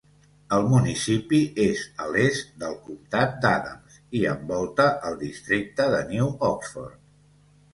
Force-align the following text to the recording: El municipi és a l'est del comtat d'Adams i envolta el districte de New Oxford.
El 0.55 0.63
municipi 0.69 1.41
és 1.65 1.83
a 2.05 2.07
l'est 2.15 2.49
del 2.63 2.73
comtat 2.87 3.37
d'Adams 3.43 3.99
i 4.21 4.23
envolta 4.33 4.89
el 5.11 5.21
districte 5.21 5.89
de 5.97 6.01
New 6.15 6.33
Oxford. 6.53 6.99